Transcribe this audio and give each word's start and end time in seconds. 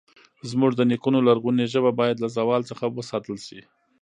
زموږ 0.49 0.71
د 0.75 0.81
نیکونو 0.91 1.19
لرغونې 1.27 1.65
ژبه 1.73 1.91
باید 1.99 2.21
له 2.23 2.27
زوال 2.35 2.61
څخه 2.71 2.85
وساتل 2.97 3.37
شي. 3.45 3.61